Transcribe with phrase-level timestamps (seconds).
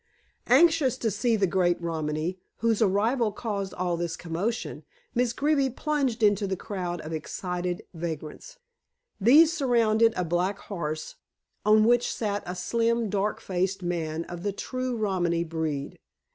[0.47, 6.23] Anxious to see the great Romany, whose arrival caused all this commotion, Miss Greeby plunged
[6.23, 8.57] into the crowd of excited vagrants.
[9.19, 11.17] These surrounded a black horse,
[11.63, 15.99] on which sat a slim, dark faced man of the true Romany breed.